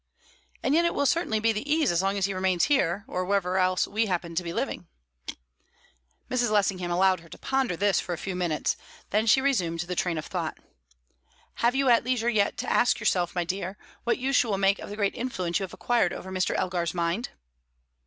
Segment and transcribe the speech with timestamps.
[0.63, 3.23] "And yet it will certainly be the ease as long as he remains here or
[3.23, 4.87] wherever else we happen to be living."
[6.27, 6.49] Mrs.
[6.49, 8.75] Lessingham allowed her to ponder this for a few minutes.
[9.11, 10.57] Then she resumed the train of thought.
[11.57, 14.79] "Have you had leisure yet to ask yourself, my dear, what use you will make
[14.79, 16.55] of the great influence you have acquired over Mr.
[16.55, 17.29] Elgar's mind?"